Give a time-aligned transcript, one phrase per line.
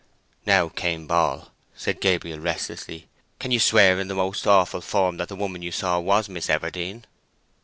[0.47, 3.07] "Now, Cain Ball," said Gabriel restlessly,
[3.37, 6.47] "can you swear in the most awful form that the woman you saw was Miss
[6.49, 7.03] Everdene?"